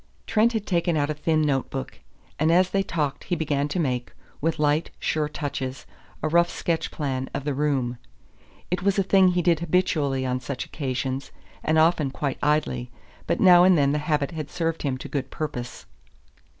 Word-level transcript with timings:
Trent 0.25 0.53
had 0.53 0.65
taken 0.65 0.97
out 0.97 1.11
a 1.11 1.13
thin 1.13 1.43
notebook, 1.43 1.99
and 2.39 2.51
as 2.51 2.71
they 2.71 2.81
talked 2.81 3.25
he 3.25 3.35
began 3.35 3.67
to 3.67 3.79
make, 3.79 4.13
with 4.41 4.57
light, 4.57 4.89
sure 4.97 5.29
touches, 5.29 5.85
a 6.23 6.27
rough 6.27 6.49
sketch 6.49 6.89
plan 6.89 7.29
of 7.35 7.43
the 7.43 7.53
room. 7.53 7.99
It 8.71 8.81
was 8.81 8.97
a 8.97 9.03
thing 9.03 9.27
he 9.27 9.43
did 9.43 9.59
habitually 9.59 10.25
on 10.25 10.39
such 10.39 10.65
occasions, 10.65 11.31
and 11.63 11.77
often 11.77 12.09
quite 12.09 12.39
idly, 12.41 12.89
but 13.27 13.39
now 13.39 13.63
and 13.63 13.77
then 13.77 13.91
the 13.91 13.99
habit 13.99 14.31
had 14.31 14.49
served 14.49 14.81
him 14.81 14.97
to 14.97 15.07
good 15.07 15.29
purpose. 15.29 15.85